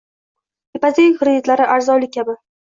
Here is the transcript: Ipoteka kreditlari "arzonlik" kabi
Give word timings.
Ipoteka 0.79 1.19
kreditlari 1.19 1.69
"arzonlik" 1.75 2.13
kabi 2.17 2.37